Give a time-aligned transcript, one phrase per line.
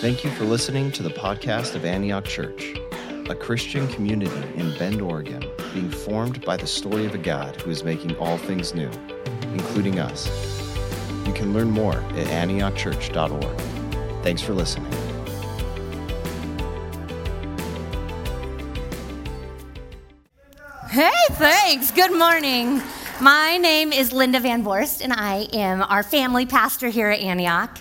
[0.00, 2.74] Thank you for listening to the podcast of Antioch Church,
[3.30, 7.70] a Christian community in Bend, Oregon, being formed by the story of a God who
[7.70, 8.90] is making all things new,
[9.52, 10.28] including us.
[11.26, 14.22] You can learn more at antiochchurch.org.
[14.22, 14.92] Thanks for listening.
[20.90, 21.90] Hey, thanks.
[21.90, 22.82] Good morning.
[23.18, 27.78] My name is Linda Van Vorst, and I am our family pastor here at Antioch.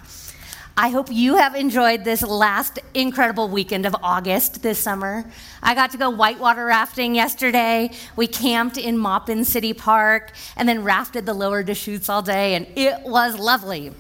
[0.78, 5.23] I hope you have enjoyed this last incredible weekend of August this summer.
[5.63, 7.91] I got to go whitewater rafting yesterday.
[8.17, 12.67] We camped in Maupin City Park and then rafted the lower Deschutes all day, and
[12.76, 13.94] it was lovely.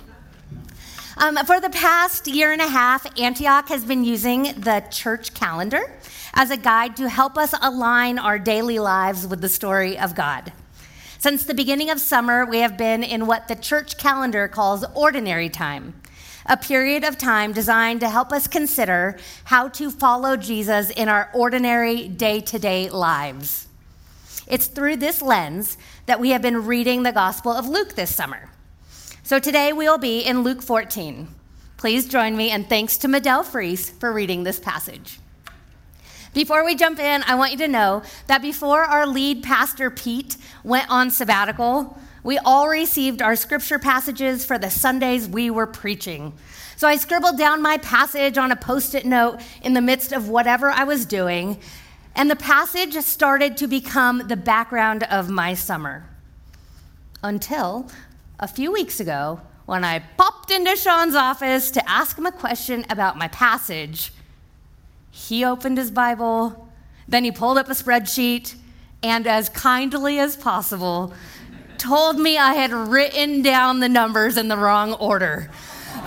[1.15, 5.97] Um, for the past year and a half, Antioch has been using the church calendar
[6.33, 10.51] as a guide to help us align our daily lives with the story of God.
[11.19, 15.47] Since the beginning of summer, we have been in what the church calendar calls ordinary
[15.47, 15.93] time
[16.45, 21.29] a period of time designed to help us consider how to follow Jesus in our
[21.33, 23.67] ordinary day to day lives.
[24.47, 28.49] It's through this lens that we have been reading the Gospel of Luke this summer.
[29.23, 31.27] So today we'll be in Luke 14.
[31.77, 35.19] Please join me, and thanks to Medell Fries for reading this passage.
[36.33, 40.37] Before we jump in, I want you to know that before our lead pastor, Pete,
[40.63, 46.33] went on sabbatical, we all received our scripture passages for the Sundays we were preaching.
[46.75, 50.27] So I scribbled down my passage on a post it note in the midst of
[50.27, 51.59] whatever I was doing,
[52.15, 56.09] and the passage started to become the background of my summer.
[57.21, 57.91] Until
[58.39, 62.87] a few weeks ago, when I popped into Sean's office to ask him a question
[62.89, 64.11] about my passage,
[65.11, 66.69] he opened his Bible,
[67.07, 68.55] then he pulled up a spreadsheet,
[69.03, 71.13] and as kindly as possible,
[71.85, 75.51] told me I had written down the numbers in the wrong order.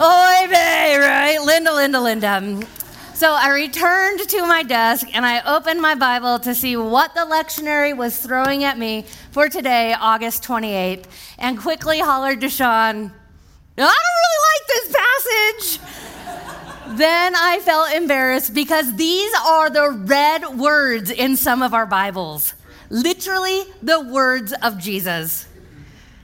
[0.00, 1.38] Oy vey, right?
[1.40, 2.66] Linda, Linda, Linda.
[3.14, 7.20] So I returned to my desk and I opened my Bible to see what the
[7.20, 11.04] lectionary was throwing at me for today, August 28th,
[11.38, 13.12] and quickly hollered to Sean,
[13.76, 15.80] I don't really like this passage.
[16.98, 22.54] then I felt embarrassed because these are the red words in some of our Bibles.
[22.90, 25.47] Literally, the words of Jesus.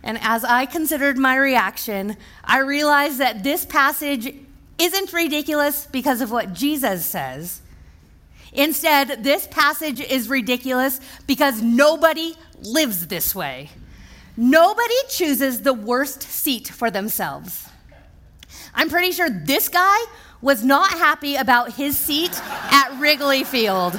[0.04, 4.32] And as I considered my reaction, I realized that this passage
[4.78, 7.62] isn't ridiculous because of what Jesus says.
[8.52, 13.70] Instead, this passage is ridiculous because nobody lives this way.
[14.36, 17.66] Nobody chooses the worst seat for themselves.
[18.74, 19.96] I'm pretty sure this guy
[20.42, 23.98] was not happy about his seat at Wrigley Field.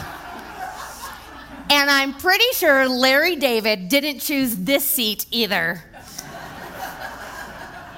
[1.72, 5.82] And I'm pretty sure Larry David didn't choose this seat either.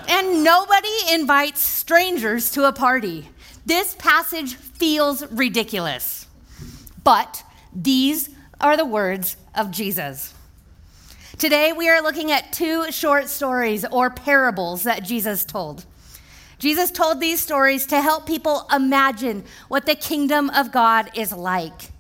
[0.08, 3.30] And nobody invites strangers to a party.
[3.66, 6.28] This passage feels ridiculous.
[7.04, 8.30] But these
[8.62, 10.34] are the words of Jesus.
[11.38, 15.86] Today, we are looking at two short stories or parables that Jesus told.
[16.58, 21.92] Jesus told these stories to help people imagine what the kingdom of God is like.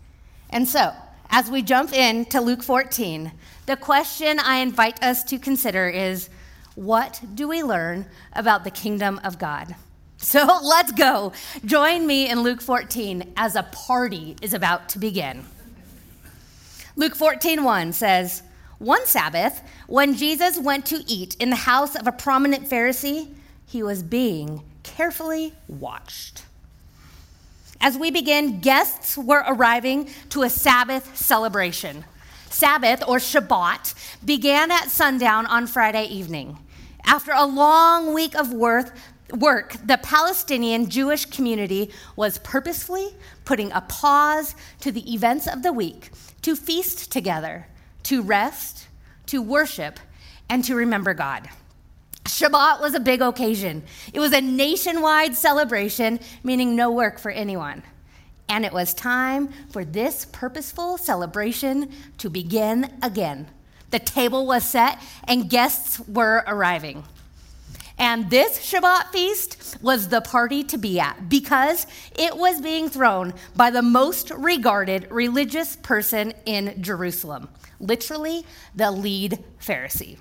[0.50, 0.94] And so,
[1.30, 3.32] as we jump in to Luke 14,
[3.68, 6.30] the question I invite us to consider is
[6.78, 9.76] what do we learn about the kingdom of God?
[10.18, 11.34] So let's go.
[11.66, 15.44] Join me in Luke 14 as a party is about to begin.
[16.96, 18.44] Luke 14:1 says,
[18.78, 23.34] "One Sabbath, when Jesus went to eat in the house of a prominent Pharisee,
[23.66, 26.44] he was being carefully watched."
[27.82, 32.06] As we begin, guests were arriving to a Sabbath celebration.
[32.52, 36.60] Sabbath or Shabbat began at sundown on Friday evening.
[37.08, 38.94] After a long week of work,
[39.32, 45.72] work, the Palestinian Jewish community was purposefully putting a pause to the events of the
[45.72, 47.68] week to feast together,
[48.04, 48.90] to rest,
[49.28, 50.02] to worship,
[50.50, 51.48] and to remember God.
[52.26, 53.84] Shabbat was a big occasion.
[54.12, 57.84] It was a nationwide celebration, meaning no work for anyone.
[58.50, 63.48] And it was time for this purposeful celebration to begin again.
[63.90, 67.04] The table was set and guests were arriving.
[68.00, 71.88] And this Shabbat feast was the party to be at because
[72.18, 77.50] it was being thrown by the most regarded religious person in Jerusalem,
[77.80, 78.46] literally,
[78.76, 80.18] the lead Pharisee.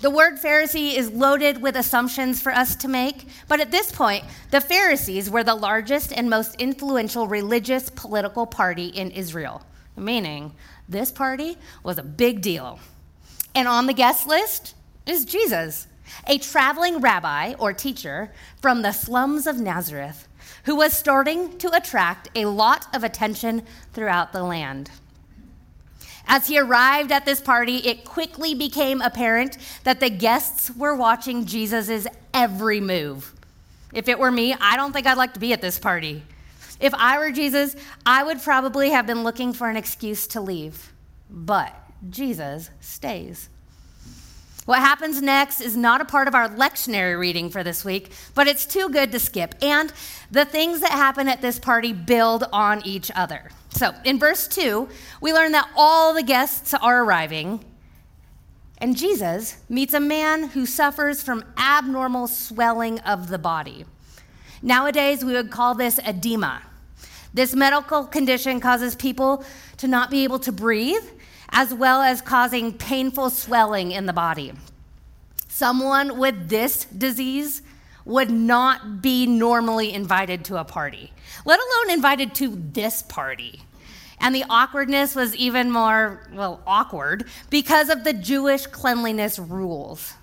[0.00, 4.24] The word Pharisee is loaded with assumptions for us to make, but at this point,
[4.50, 9.62] the Pharisees were the largest and most influential religious political party in Israel,
[9.96, 10.52] meaning
[10.88, 12.78] this party was a big deal.
[13.54, 14.74] And on the guest list
[15.06, 15.86] is Jesus,
[16.26, 20.28] a traveling rabbi or teacher from the slums of Nazareth
[20.64, 24.90] who was starting to attract a lot of attention throughout the land.
[26.26, 31.44] As he arrived at this party, it quickly became apparent that the guests were watching
[31.44, 33.34] Jesus' every move.
[33.92, 36.22] If it were me, I don't think I'd like to be at this party.
[36.84, 40.92] If I were Jesus, I would probably have been looking for an excuse to leave.
[41.30, 41.74] But
[42.10, 43.48] Jesus stays.
[44.66, 48.46] What happens next is not a part of our lectionary reading for this week, but
[48.46, 49.54] it's too good to skip.
[49.62, 49.94] And
[50.30, 53.50] the things that happen at this party build on each other.
[53.70, 54.86] So in verse 2,
[55.22, 57.64] we learn that all the guests are arriving,
[58.76, 63.86] and Jesus meets a man who suffers from abnormal swelling of the body.
[64.60, 66.60] Nowadays, we would call this edema.
[67.34, 69.44] This medical condition causes people
[69.78, 71.04] to not be able to breathe
[71.50, 74.52] as well as causing painful swelling in the body.
[75.48, 77.62] Someone with this disease
[78.04, 81.12] would not be normally invited to a party,
[81.44, 83.62] let alone invited to this party.
[84.20, 90.14] And the awkwardness was even more, well, awkward because of the Jewish cleanliness rules.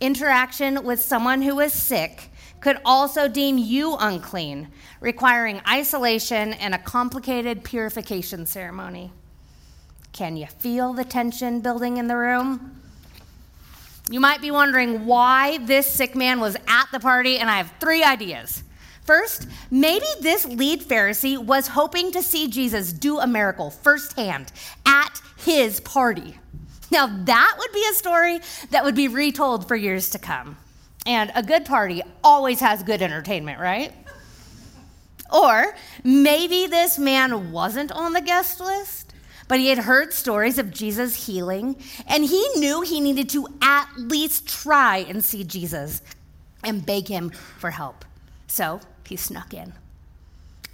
[0.00, 2.30] Interaction with someone who is sick
[2.64, 4.66] could also deem you unclean,
[5.02, 9.12] requiring isolation and a complicated purification ceremony.
[10.14, 12.80] Can you feel the tension building in the room?
[14.08, 17.70] You might be wondering why this sick man was at the party, and I have
[17.80, 18.64] three ideas.
[19.02, 24.52] First, maybe this lead Pharisee was hoping to see Jesus do a miracle firsthand
[24.86, 26.38] at his party.
[26.90, 28.40] Now, that would be a story
[28.70, 30.56] that would be retold for years to come.
[31.06, 33.92] And a good party always has good entertainment, right?
[35.32, 39.04] Or maybe this man wasn't on the guest list
[39.48, 43.88] but he had heard stories of Jesus healing, and he knew he needed to at
[43.96, 46.02] least try and see Jesus
[46.62, 48.04] and beg him for help.
[48.46, 49.72] So he snuck in.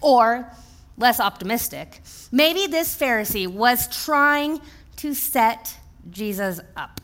[0.00, 0.50] Or,
[0.96, 2.00] less optimistic,
[2.30, 4.60] maybe this Pharisee was trying
[4.96, 5.76] to set
[6.10, 7.00] Jesus up.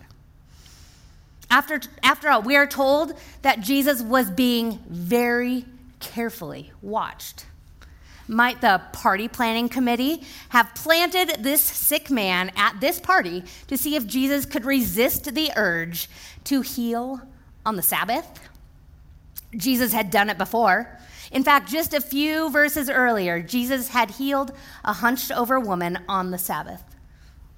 [1.50, 5.64] After, after all, we are told that Jesus was being very
[6.00, 7.46] carefully watched
[8.28, 13.94] might the party planning committee have planted this sick man at this party to see
[13.94, 16.08] if Jesus could resist the urge
[16.44, 17.20] to heal
[17.64, 18.40] on the Sabbath?
[19.56, 20.98] Jesus had done it before.
[21.30, 24.52] In fact, just a few verses earlier, Jesus had healed
[24.84, 26.82] a hunched over woman on the Sabbath.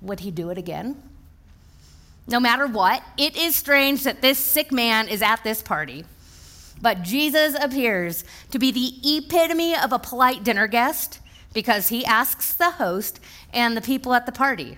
[0.01, 1.03] Would he do it again?
[2.29, 6.05] No matter what, it is strange that this sick man is at this party.
[6.81, 11.21] But Jesus appears to be the epitome of a polite dinner guest
[11.55, 13.19] because he asks the host
[13.53, 14.77] and the people at the party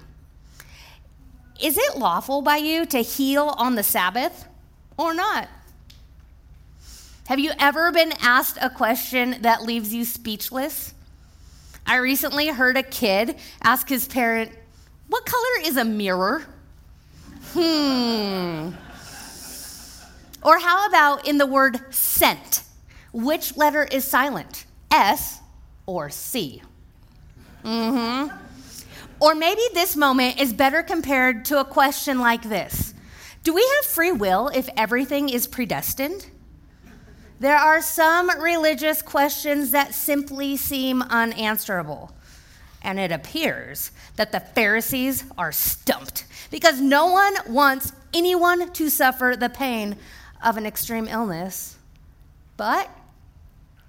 [1.61, 4.46] Is it lawful by you to heal on the Sabbath
[4.96, 5.49] or not?
[7.26, 10.94] Have you ever been asked a question that leaves you speechless?
[11.85, 14.53] I recently heard a kid ask his parent,
[15.08, 16.46] What color is a mirror?
[17.52, 18.70] Hmm.
[20.43, 22.62] Or how about in the word scent?
[23.12, 24.64] Which letter is silent?
[24.91, 25.41] S
[25.87, 26.62] or C?
[27.64, 28.37] Mm-hmm.
[29.20, 32.94] Or maybe this moment is better compared to a question like this
[33.43, 36.26] Do we have free will if everything is predestined?
[37.38, 42.13] There are some religious questions that simply seem unanswerable.
[42.82, 49.37] And it appears that the Pharisees are stumped because no one wants anyone to suffer
[49.39, 49.96] the pain
[50.43, 51.77] of an extreme illness,
[52.56, 52.89] but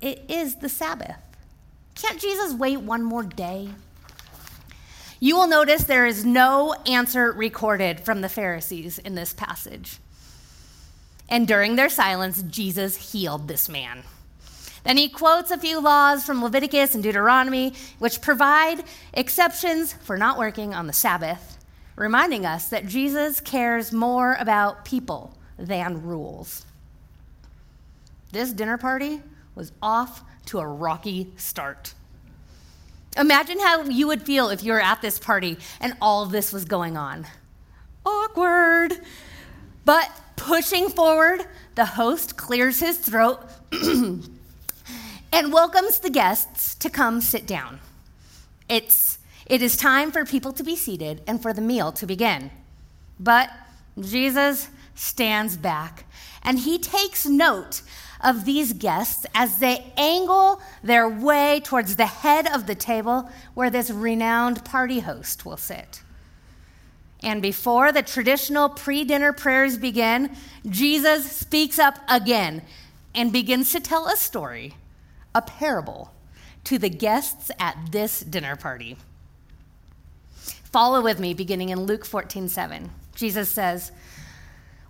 [0.02, 1.18] it is the Sabbath.
[1.96, 3.70] Can't Jesus wait one more day?
[5.20, 10.00] You will notice there is no answer recorded from the Pharisees in this passage.
[11.30, 14.04] And during their silence, Jesus healed this man.
[14.84, 18.84] Then he quotes a few laws from Leviticus and Deuteronomy, which provide
[19.14, 21.58] exceptions for not working on the Sabbath,
[21.96, 26.66] reminding us that Jesus cares more about people than rules.
[28.32, 29.22] This dinner party
[29.56, 31.94] was off to a rocky start.
[33.18, 36.66] Imagine how you would feel if you were at this party and all this was
[36.66, 37.28] going on.
[38.06, 38.94] Awkward.
[39.84, 41.46] But pushing forward,
[41.76, 43.42] the host clears his throat
[45.32, 47.80] and welcomes the guests to come sit down.
[48.68, 52.52] It's, it is time for people to be seated and for the meal to begin.
[53.20, 53.50] But
[54.00, 56.06] Jesus stands back
[56.44, 57.82] and he takes note
[58.24, 63.70] of these guests as they angle their way towards the head of the table where
[63.70, 66.02] this renowned party host will sit.
[67.24, 70.36] And before the traditional pre dinner prayers begin,
[70.68, 72.64] Jesus speaks up again
[73.14, 74.76] and begins to tell a story
[75.34, 76.14] a parable
[76.64, 78.98] to the guests at this dinner party.
[80.64, 82.90] Follow with me, beginning in Luke 14 7.
[83.16, 83.92] Jesus says,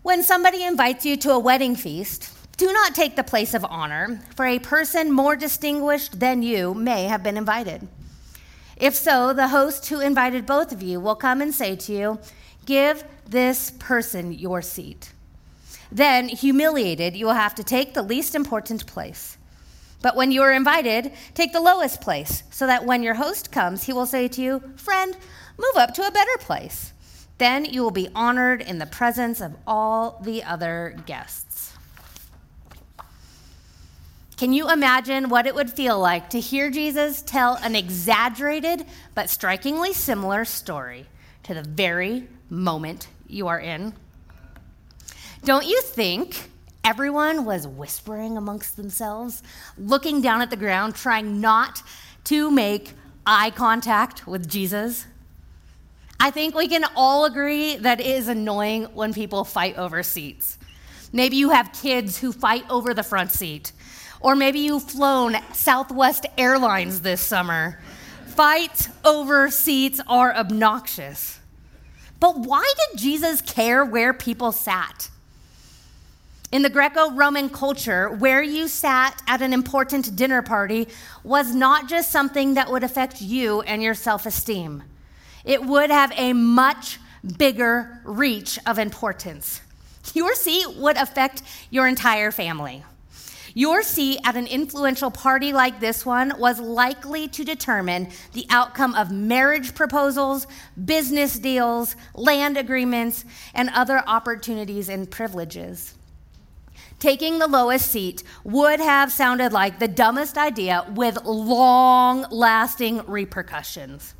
[0.01, 4.21] When somebody invites you to a wedding feast, do not take the place of honor,
[4.35, 7.87] for a person more distinguished than you may have been invited.
[8.77, 12.19] If so, the host who invited both of you will come and say to you,
[12.65, 15.13] Give this person your seat.
[15.91, 19.37] Then, humiliated, you will have to take the least important place.
[20.01, 23.83] But when you are invited, take the lowest place, so that when your host comes,
[23.83, 25.15] he will say to you, Friend,
[25.57, 26.93] move up to a better place.
[27.37, 31.73] Then you will be honored in the presence of all the other guests.
[34.37, 39.29] Can you imagine what it would feel like to hear Jesus tell an exaggerated but
[39.29, 41.05] strikingly similar story
[41.43, 43.93] to the very moment you are in?
[45.43, 46.50] Don't you think
[46.83, 49.43] everyone was whispering amongst themselves,
[49.77, 51.83] looking down at the ground, trying not
[52.25, 52.93] to make
[53.25, 55.05] eye contact with Jesus?
[56.19, 60.57] I think we can all agree that it is annoying when people fight over seats.
[61.11, 63.71] Maybe you have kids who fight over the front seat.
[64.21, 67.79] Or maybe you've flown Southwest Airlines this summer.
[68.27, 71.39] Fights over seats are obnoxious.
[72.19, 75.09] But why did Jesus care where people sat?
[76.51, 80.89] In the Greco Roman culture, where you sat at an important dinner party
[81.23, 84.83] was not just something that would affect you and your self esteem,
[85.45, 86.99] it would have a much
[87.37, 89.61] bigger reach of importance.
[90.13, 92.83] Your seat would affect your entire family.
[93.53, 98.93] Your seat at an influential party like this one was likely to determine the outcome
[98.95, 100.47] of marriage proposals,
[100.83, 105.95] business deals, land agreements, and other opportunities and privileges.
[107.01, 114.13] Taking the lowest seat would have sounded like the dumbest idea with long lasting repercussions.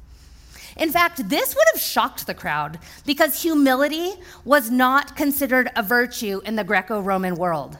[0.78, 6.42] In fact, this would have shocked the crowd because humility was not considered a virtue
[6.44, 7.78] in the Greco Roman world.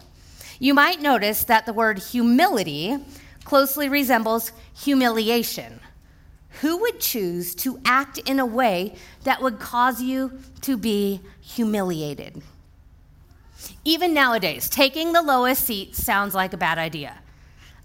[0.60, 3.04] You might notice that the word humility
[3.44, 4.52] closely resembles
[4.84, 5.80] humiliation.
[6.62, 8.94] Who would choose to act in a way
[9.24, 12.44] that would cause you to be humiliated?
[13.84, 17.18] Even nowadays, taking the lowest seat sounds like a bad idea.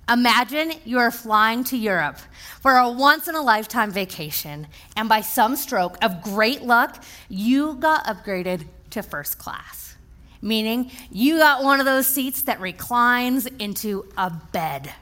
[0.09, 2.19] Imagine you're flying to Europe
[2.61, 7.75] for a once in a lifetime vacation, and by some stroke of great luck, you
[7.75, 9.97] got upgraded to first class,
[10.41, 14.93] meaning you got one of those seats that reclines into a bed.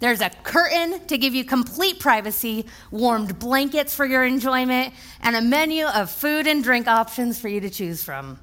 [0.00, 5.40] There's a curtain to give you complete privacy, warmed blankets for your enjoyment, and a
[5.40, 8.38] menu of food and drink options for you to choose from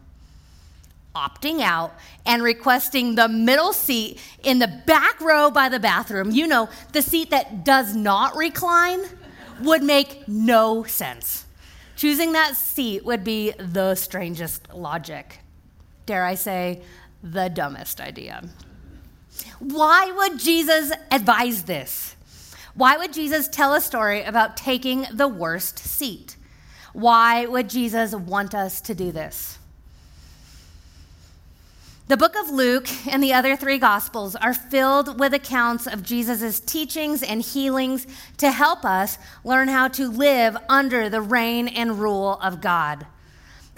[1.15, 1.93] opting out
[2.25, 7.01] and requesting the middle seat in the back row by the bathroom, you know, the
[7.01, 9.01] seat that does not recline,
[9.61, 11.45] would make no sense.
[11.95, 15.39] Choosing that seat would be the strangest logic.
[16.05, 16.81] Dare I say,
[17.21, 18.43] the dumbest idea.
[19.59, 22.15] Why would Jesus advise this?
[22.75, 26.35] Why would Jesus tell a story about taking the worst seat?
[26.91, 29.59] Why would Jesus want us to do this?
[32.13, 36.59] The book of Luke and the other three gospels are filled with accounts of Jesus'
[36.59, 38.05] teachings and healings
[38.37, 43.07] to help us learn how to live under the reign and rule of God.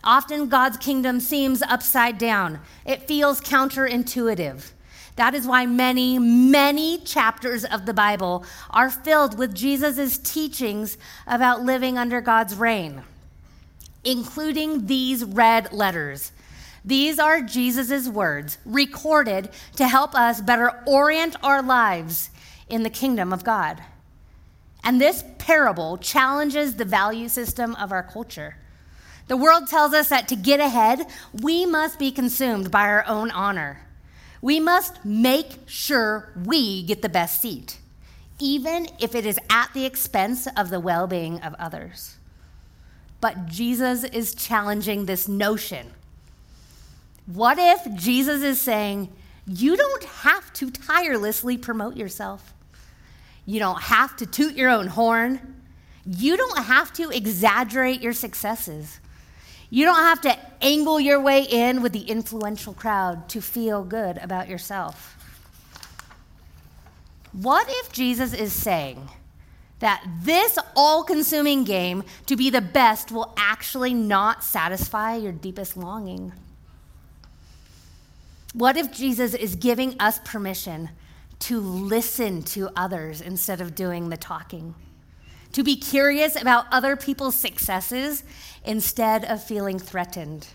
[0.04, 4.70] Often God's kingdom seems upside down, it feels counterintuitive.
[5.15, 11.63] That is why many, many chapters of the Bible are filled with Jesus' teachings about
[11.63, 13.01] living under God's reign,
[14.04, 16.34] including these red letters
[16.86, 22.30] these are Jesus' words recorded to help us better orient our lives
[22.70, 23.82] in the kingdom of God.
[24.84, 28.58] And this parable challenges the value system of our culture.
[29.27, 33.32] The world tells us that to get ahead, we must be consumed by our own
[33.32, 33.82] honor.
[34.44, 37.80] We must make sure we get the best seat,
[38.38, 42.18] even if it is at the expense of the well being of others.
[43.22, 45.95] But Jesus is challenging this notion
[47.25, 49.12] what if Jesus is saying,
[49.48, 52.53] you don't have to tirelessly promote yourself?
[53.46, 55.55] You don't have to toot your own horn.
[56.05, 59.00] You don't have to exaggerate your successes.
[59.70, 64.17] You don't have to angle your way in with the influential crowd to feel good
[64.17, 65.12] about yourself.
[67.32, 69.10] What if Jesus is saying
[69.79, 75.75] that this all consuming game to be the best will actually not satisfy your deepest
[75.75, 76.32] longing?
[78.56, 80.90] What if Jesus is giving us permission
[81.40, 84.76] to listen to others instead of doing the talking,
[85.52, 88.24] to be curious about other people's successes
[88.64, 90.48] instead of feeling threatened,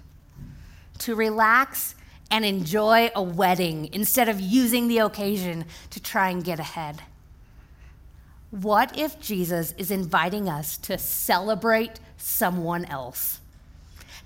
[1.00, 1.94] to relax
[2.30, 7.02] and enjoy a wedding instead of using the occasion to try and get ahead.
[8.50, 13.39] What if Jesus is inviting us to celebrate someone else?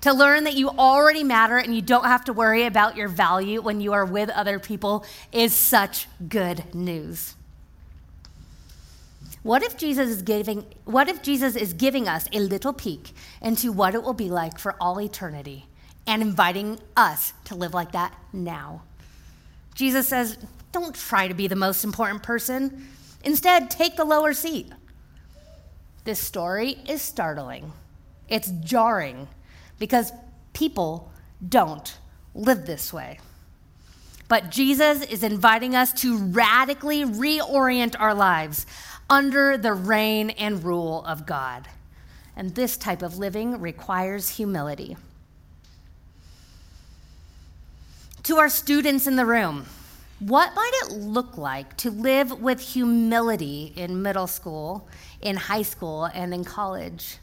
[0.04, 3.62] To learn that you already matter and you don't have to worry about your value
[3.62, 7.34] when you are with other people is such good news.
[9.42, 13.72] What if Jesus is giving what if Jesus is giving us a little peek into
[13.72, 15.68] what it will be like for all eternity
[16.06, 18.82] and inviting us to live like that now?
[19.74, 20.36] Jesus says,
[20.70, 22.90] "Don't try to be the most important person.
[23.22, 24.70] Instead, take the lower seat."
[26.04, 27.72] This story is startling.
[28.28, 29.28] It's jarring
[29.78, 30.12] because
[30.52, 31.12] people
[31.46, 31.98] don't
[32.34, 33.18] live this way.
[34.28, 38.66] But Jesus is inviting us to radically reorient our lives
[39.10, 41.68] under the reign and rule of God.
[42.36, 44.96] And this type of living requires humility.
[48.24, 49.66] To our students in the room,
[50.18, 54.88] what might it look like to live with humility in middle school,
[55.20, 57.18] in high school, and in college?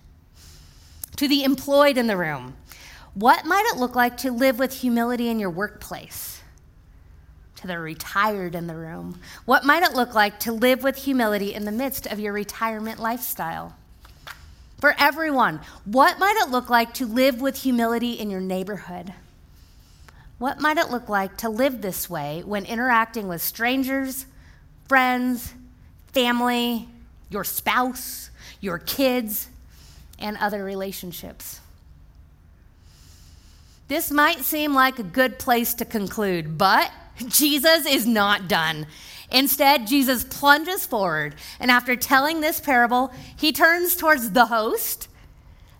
[1.18, 2.56] To the employed in the room,
[3.13, 6.41] what might it look like to live with humility in your workplace?
[7.62, 9.20] to the retired in the room?
[9.46, 13.00] What might it look like to live with humility in the midst of your retirement
[13.00, 13.75] lifestyle?
[14.80, 19.13] For everyone, what might it look like to live with humility in your neighborhood?
[20.39, 24.25] What might it look like to live this way when interacting with strangers,
[24.89, 25.53] friends,
[26.13, 26.89] family,
[27.30, 29.50] your spouse, your kids,
[30.21, 31.59] and other relationships?
[33.87, 36.89] This might seem like a good place to conclude, but
[37.27, 38.87] Jesus is not done.
[39.31, 45.07] Instead, Jesus plunges forward, and after telling this parable, he turns towards the host,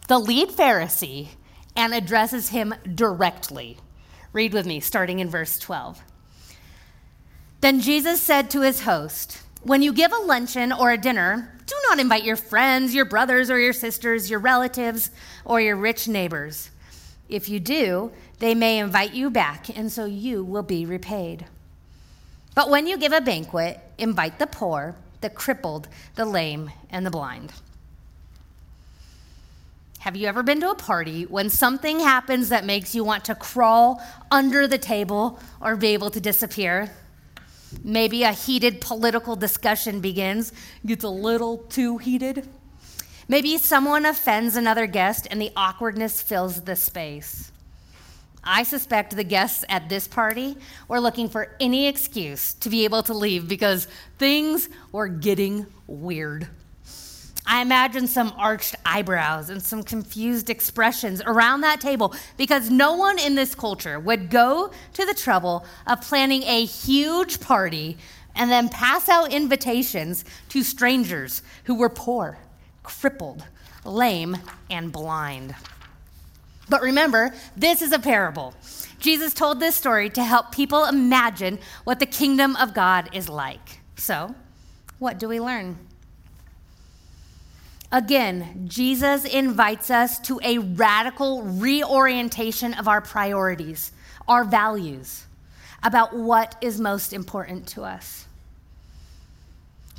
[0.08, 1.30] the lead Pharisee,
[1.76, 3.78] and addresses him directly.
[4.34, 6.02] Read with me, starting in verse 12.
[7.62, 11.76] Then Jesus said to his host, When you give a luncheon or a dinner, do
[11.88, 15.12] not invite your friends, your brothers or your sisters, your relatives,
[15.46, 16.72] or your rich neighbors.
[17.30, 21.46] If you do, they may invite you back, and so you will be repaid.
[22.56, 27.12] But when you give a banquet, invite the poor, the crippled, the lame, and the
[27.12, 27.54] blind.
[30.00, 33.36] Have you ever been to a party when something happens that makes you want to
[33.36, 36.90] crawl under the table or be able to disappear?
[37.84, 40.54] Maybe a heated political discussion begins,
[40.86, 42.48] gets a little too heated.
[43.28, 47.52] Maybe someone offends another guest and the awkwardness fills the space.
[48.44, 50.58] I suspect the guests at this party
[50.88, 56.48] were looking for any excuse to be able to leave because things were getting weird.
[57.46, 63.20] I imagine some arched eyebrows and some confused expressions around that table because no one
[63.20, 67.98] in this culture would go to the trouble of planning a huge party
[68.36, 72.38] and then pass out invitations to strangers who were poor,
[72.84, 73.44] crippled,
[73.84, 74.38] lame,
[74.70, 75.56] and blind.
[76.70, 78.54] But remember, this is a parable.
[79.00, 83.82] Jesus told this story to help people imagine what the kingdom of God is like.
[83.98, 84.36] So,
[85.00, 85.78] what do we learn?
[87.92, 93.92] Again, Jesus invites us to a radical reorientation of our priorities,
[94.28, 95.26] our values,
[95.84, 98.28] about what is most important to us.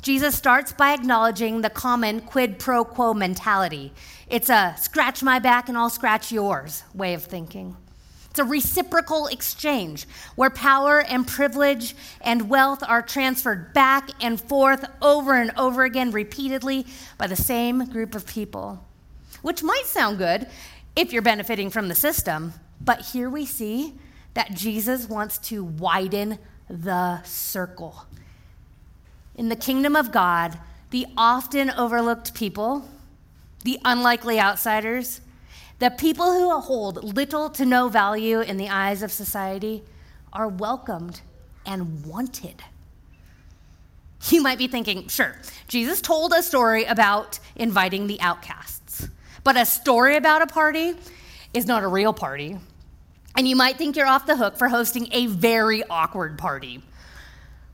[0.00, 3.92] Jesus starts by acknowledging the common quid pro quo mentality.
[4.26, 7.76] It's a scratch my back and I'll scratch yours way of thinking.
[8.33, 14.87] It's a reciprocal exchange where power and privilege and wealth are transferred back and forth
[15.03, 16.87] over and over again repeatedly
[17.18, 18.83] by the same group of people.
[19.42, 20.47] Which might sound good
[20.97, 23.97] if you're benefiting from the system, but here we see
[24.33, 26.38] that Jesus wants to widen
[26.71, 28.07] the circle.
[29.35, 32.88] In the kingdom of God, the often overlooked people,
[33.62, 35.21] the unlikely outsiders,
[35.83, 39.83] the people who hold little to no value in the eyes of society
[40.33, 41.21] are welcomed
[41.66, 42.62] and wanted.
[44.29, 49.09] You might be thinking, sure, Jesus told a story about inviting the outcasts,
[49.42, 50.95] but a story about a party
[51.53, 52.57] is not a real party.
[53.37, 56.81] And you might think you're off the hook for hosting a very awkward party.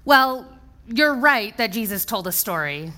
[0.06, 0.50] Well,
[0.86, 2.90] you're right that Jesus told a story,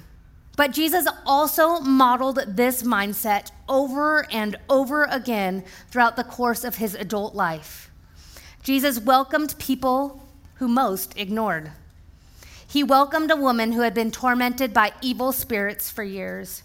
[0.60, 6.94] but Jesus also modeled this mindset over and over again throughout the course of his
[6.94, 7.90] adult life.
[8.62, 10.22] Jesus welcomed people
[10.56, 11.70] who most ignored.
[12.68, 16.62] He welcomed a woman who had been tormented by evil spirits for years.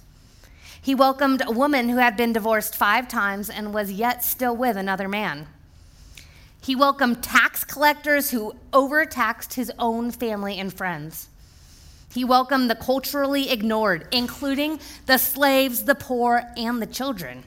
[0.82, 4.76] He welcomed a woman who had been divorced five times and was yet still with
[4.76, 5.48] another man.
[6.62, 11.30] He welcomed tax collectors who overtaxed his own family and friends.
[12.16, 17.44] He welcomed the culturally ignored, including the slaves, the poor, and the children.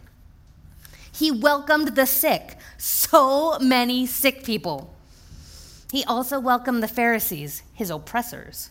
[1.10, 4.94] He welcomed the sick, so many sick people.
[5.90, 8.68] He also welcomed the Pharisees, his oppressors.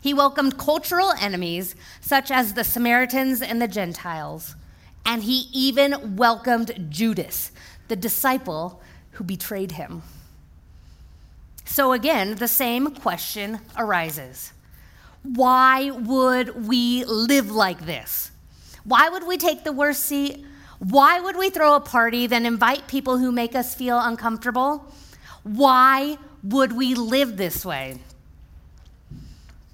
[0.00, 4.56] He welcomed cultural enemies such as the Samaritans and the Gentiles.
[5.04, 7.52] And he even welcomed Judas,
[7.88, 10.04] the disciple who betrayed him.
[11.66, 14.54] So, again, the same question arises
[15.22, 18.30] Why would we live like this?
[18.84, 20.44] Why would we take the worst seat?
[20.78, 24.92] Why would we throw a party, then invite people who make us feel uncomfortable?
[25.44, 27.98] Why would we live this way?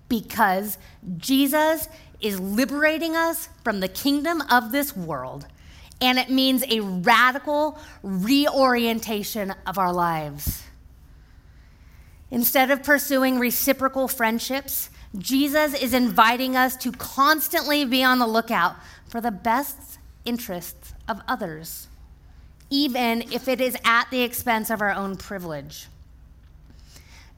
[0.09, 0.77] Because
[1.17, 1.89] Jesus
[2.21, 5.47] is liberating us from the kingdom of this world,
[6.01, 10.65] and it means a radical reorientation of our lives.
[12.31, 18.77] Instead of pursuing reciprocal friendships, Jesus is inviting us to constantly be on the lookout
[19.09, 21.89] for the best interests of others,
[22.69, 25.89] even if it is at the expense of our own privilege.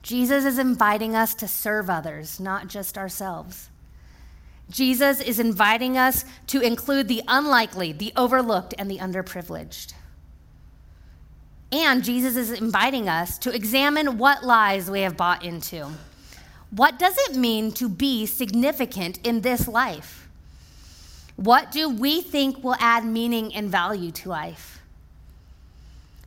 [0.03, 3.69] Jesus is inviting us to serve others, not just ourselves.
[4.71, 9.95] Jesus is inviting us to include the unlikely, the overlooked, and the underprivileged.
[11.73, 15.89] And Jesus is inviting us to examine what lies we have bought into.
[16.71, 20.29] What does it mean to be significant in this life?
[21.35, 24.81] What do we think will add meaning and value to life?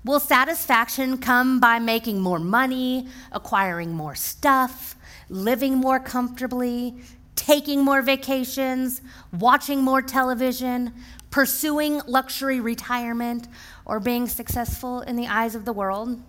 [0.04, 4.96] Will satisfaction come by making more money, acquiring more stuff,
[5.30, 6.96] living more comfortably,
[7.38, 9.02] taking more vacations,
[9.32, 10.94] watching more television,
[11.32, 13.48] pursuing luxury retirement,
[13.86, 16.22] or being successful in the eyes of the world?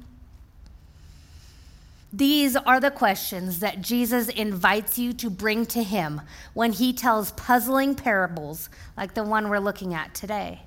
[2.16, 6.20] These are the questions that Jesus invites you to bring to him
[6.52, 10.60] when he tells puzzling parables like the one we're looking at today.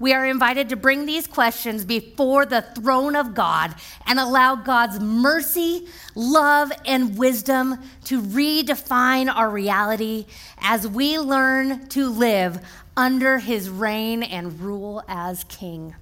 [0.00, 4.98] We are invited to bring these questions before the throne of God and allow God's
[4.98, 10.26] mercy, love, and wisdom to redefine our reality
[10.60, 12.66] as we learn to live
[12.96, 15.94] under his reign and rule as king.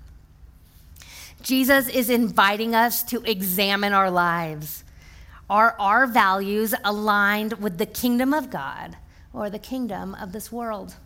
[1.47, 4.83] Jesus is inviting us to examine our lives.
[5.49, 8.97] Are our values aligned with the kingdom of God
[9.33, 10.97] or the kingdom of this world?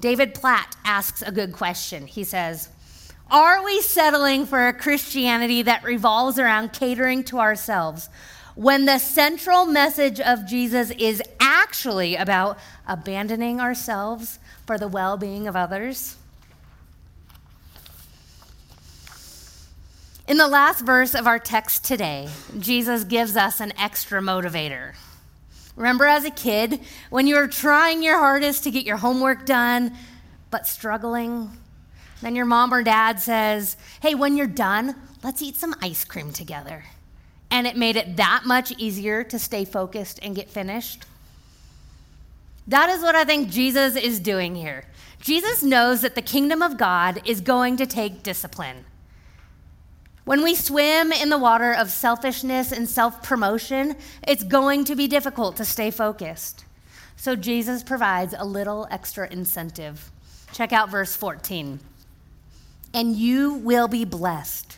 [0.00, 2.08] David Platt asks a good question.
[2.08, 2.68] He says,
[3.30, 8.08] Are we settling for a Christianity that revolves around catering to ourselves
[8.56, 15.46] when the central message of Jesus is actually about abandoning ourselves for the well being
[15.46, 16.17] of others?
[20.28, 24.92] In the last verse of our text today, Jesus gives us an extra motivator.
[25.74, 29.96] Remember as a kid when you were trying your hardest to get your homework done,
[30.50, 31.50] but struggling?
[32.20, 36.30] Then your mom or dad says, Hey, when you're done, let's eat some ice cream
[36.30, 36.84] together.
[37.50, 41.06] And it made it that much easier to stay focused and get finished.
[42.66, 44.84] That is what I think Jesus is doing here.
[45.22, 48.84] Jesus knows that the kingdom of God is going to take discipline.
[50.28, 55.08] When we swim in the water of selfishness and self promotion, it's going to be
[55.08, 56.66] difficult to stay focused.
[57.16, 60.10] So Jesus provides a little extra incentive.
[60.52, 61.80] Check out verse 14.
[62.92, 64.76] And you will be blessed.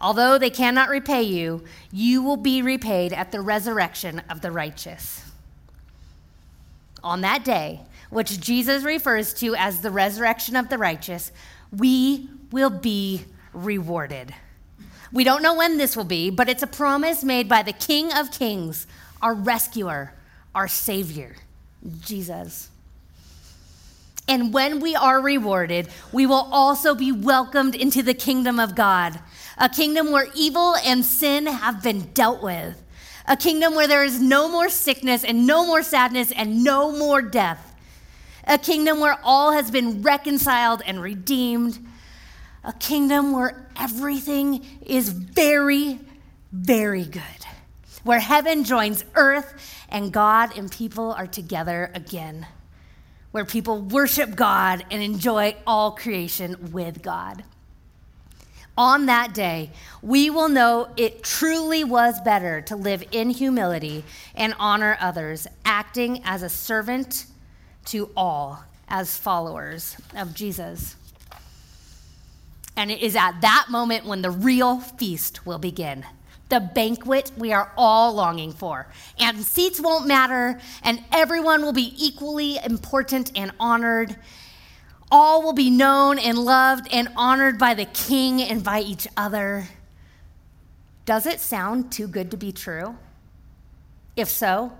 [0.00, 5.30] Although they cannot repay you, you will be repaid at the resurrection of the righteous.
[7.04, 11.30] On that day, which Jesus refers to as the resurrection of the righteous,
[11.70, 14.34] we will be rewarded.
[15.12, 18.12] We don't know when this will be, but it's a promise made by the King
[18.12, 18.86] of Kings,
[19.20, 20.14] our rescuer,
[20.54, 21.36] our Savior,
[22.00, 22.70] Jesus.
[24.26, 29.20] And when we are rewarded, we will also be welcomed into the kingdom of God,
[29.58, 32.82] a kingdom where evil and sin have been dealt with,
[33.26, 37.20] a kingdom where there is no more sickness and no more sadness and no more
[37.20, 37.74] death,
[38.46, 41.78] a kingdom where all has been reconciled and redeemed
[42.64, 45.98] a kingdom where everything is very,
[46.52, 47.22] very good,
[48.04, 49.54] where heaven joins earth
[49.88, 52.46] and God and people are together again,
[53.30, 57.44] where people worship God and enjoy all creation with God.
[58.76, 59.70] On that day,
[60.00, 64.02] we will know it truly was better to live in humility
[64.34, 67.26] and honor others, acting as a servant
[67.86, 70.96] to all as followers of Jesus.
[72.76, 76.04] And it is at that moment when the real feast will begin.
[76.48, 78.86] The banquet we are all longing for.
[79.18, 84.16] And seats won't matter, and everyone will be equally important and honored.
[85.10, 89.68] All will be known and loved and honored by the king and by each other.
[91.04, 92.96] Does it sound too good to be true?
[94.16, 94.72] If so,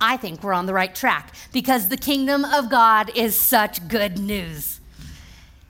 [0.00, 4.18] I think we're on the right track because the kingdom of God is such good
[4.18, 4.80] news.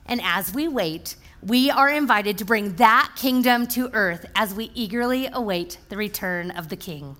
[0.05, 4.71] And as we wait, we are invited to bring that kingdom to earth as we
[4.73, 7.15] eagerly await the return of the King.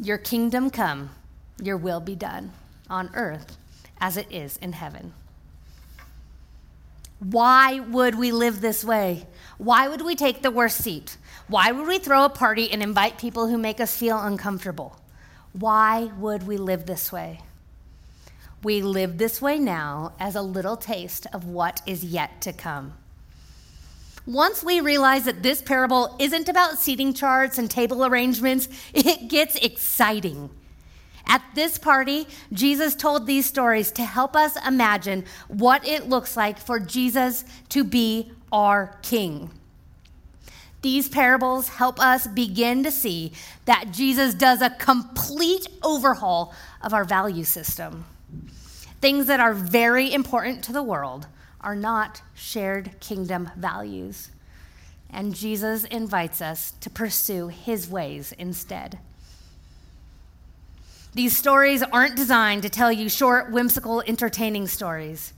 [0.00, 1.10] Your kingdom come,
[1.60, 2.52] your will be done
[2.90, 3.56] on earth
[4.00, 5.14] as it is in heaven.
[7.20, 9.26] Why would we live this way?
[9.56, 11.16] Why would we take the worst seat?
[11.46, 14.98] Why would we throw a party and invite people who make us feel uncomfortable?
[15.52, 17.40] Why would we live this way?
[18.62, 22.94] We live this way now as a little taste of what is yet to come.
[24.24, 29.56] Once we realize that this parable isn't about seating charts and table arrangements, it gets
[29.56, 30.48] exciting.
[31.26, 36.58] At this party, Jesus told these stories to help us imagine what it looks like
[36.58, 39.50] for Jesus to be our king.
[40.82, 43.32] These parables help us begin to see
[43.64, 48.04] that Jesus does a complete overhaul of our value system.
[49.02, 51.26] Things that are very important to the world
[51.60, 54.30] are not shared kingdom values.
[55.10, 59.00] And Jesus invites us to pursue his ways instead.
[61.14, 65.32] These stories aren't designed to tell you short, whimsical, entertaining stories.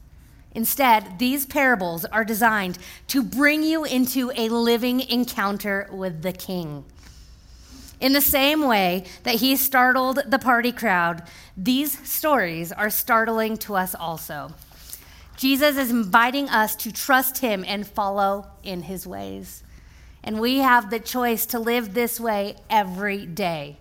[0.55, 2.77] Instead, these parables are designed
[3.09, 6.85] to bring you into a living encounter with the King.
[8.05, 11.23] In the same way that he startled the party crowd,
[11.57, 14.53] these stories are startling to us also.
[15.39, 19.63] Jesus is inviting us to trust him and follow in his ways.
[20.23, 23.79] And we have the choice to live this way every day.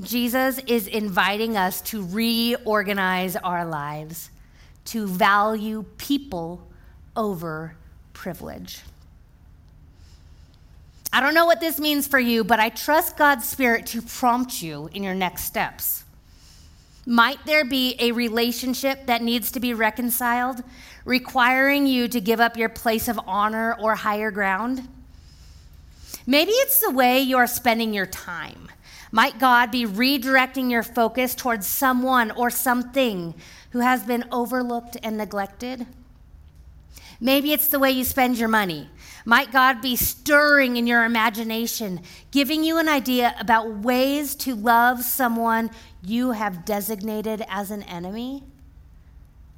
[0.00, 4.30] Jesus is inviting us to reorganize our lives,
[4.86, 6.66] to value people
[7.14, 7.76] over
[8.14, 8.80] privilege.
[11.12, 14.62] I don't know what this means for you, but I trust God's Spirit to prompt
[14.62, 16.04] you in your next steps.
[17.04, 20.62] Might there be a relationship that needs to be reconciled,
[21.04, 24.86] requiring you to give up your place of honor or higher ground?
[26.26, 28.68] Maybe it's the way you are spending your time.
[29.10, 33.34] Might God be redirecting your focus towards someone or something
[33.70, 35.86] who has been overlooked and neglected?
[37.20, 38.88] Maybe it's the way you spend your money.
[39.30, 42.00] Might God be stirring in your imagination,
[42.32, 45.70] giving you an idea about ways to love someone
[46.02, 48.42] you have designated as an enemy?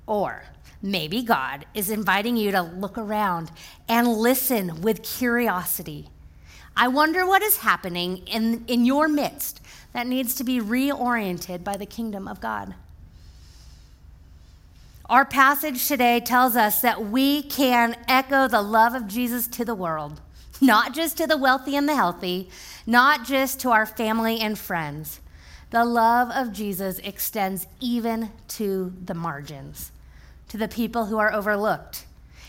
[0.06, 0.42] Or
[0.82, 3.50] maybe God is inviting you to look around
[3.88, 6.10] and listen with curiosity.
[6.76, 9.62] I wonder what is happening in, in your midst
[9.94, 12.74] that needs to be reoriented by the kingdom of God.
[15.12, 19.74] Our passage today tells us that we can echo the love of Jesus to the
[19.74, 20.22] world,
[20.58, 22.48] not just to the wealthy and the healthy,
[22.86, 25.20] not just to our family and friends.
[25.68, 29.92] The love of Jesus extends even to the margins,
[30.48, 32.06] to the people who are overlooked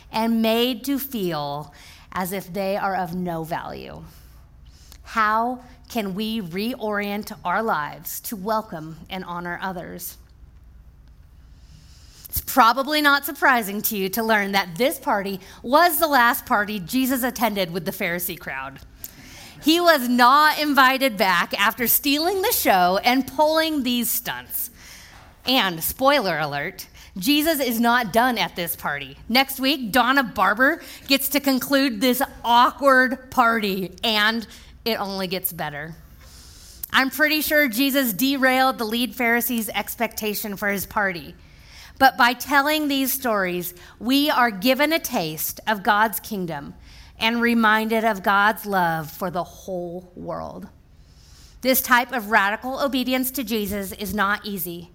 [0.09, 1.73] and made to feel
[2.13, 4.05] as if they are of no value.
[5.03, 10.15] How can we reorient our lives to welcome and honor others?
[12.33, 16.79] It's probably not surprising to you to learn that this party was the last party
[16.79, 18.79] Jesus attended with the Pharisee crowd.
[19.61, 24.71] He was not invited back after stealing the show and pulling these stunts.
[25.45, 26.87] And, spoiler alert,
[27.19, 29.15] Jesus is not done at this party.
[29.29, 34.47] Next week, Donna Barber gets to conclude this awkward party, and
[34.85, 35.93] it only gets better.
[36.91, 41.35] I'm pretty sure Jesus derailed the lead Pharisee's expectation for his party.
[42.03, 46.73] But by telling these stories, we are given a taste of God's kingdom
[47.17, 50.67] and reminded of God's love for the whole world.
[51.61, 54.91] This type of radical obedience to Jesus is not easy.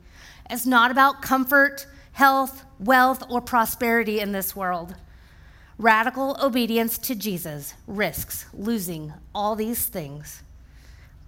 [0.50, 4.94] It's not about comfort, health, wealth, or prosperity in this world.
[5.78, 10.42] Radical obedience to Jesus risks losing all these things.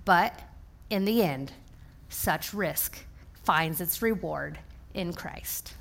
[0.05, 0.41] But
[0.91, 1.53] in the end,
[2.11, 3.07] such risk
[3.43, 4.59] finds its reward
[4.95, 5.75] in Christ.